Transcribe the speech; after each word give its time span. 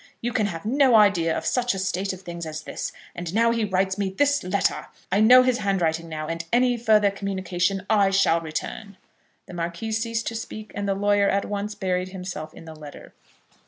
You 0.19 0.33
can 0.33 0.47
have 0.47 0.65
no 0.65 0.95
idea 0.95 1.37
of 1.37 1.45
such 1.45 1.75
a 1.75 1.77
state 1.77 2.11
of 2.11 2.21
things 2.23 2.47
as 2.47 2.63
this. 2.63 2.91
And 3.13 3.31
now 3.35 3.51
he 3.51 3.63
writes 3.65 3.99
me 3.99 4.09
this 4.09 4.43
letter! 4.43 4.87
I 5.11 5.19
know 5.19 5.43
his 5.43 5.59
handwriting 5.59 6.09
now, 6.09 6.25
and 6.25 6.43
any 6.51 6.75
further 6.75 7.11
communication 7.11 7.85
I 7.87 8.09
shall 8.09 8.41
return." 8.41 8.97
The 9.45 9.53
Marquis 9.53 9.91
ceased 9.91 10.25
to 10.29 10.35
speak, 10.35 10.71
and 10.73 10.87
the 10.89 10.95
lawyer 10.95 11.29
at 11.29 11.45
once 11.45 11.75
buried 11.75 12.09
himself 12.09 12.51
in 12.55 12.65
the 12.65 12.73
letter. 12.73 13.13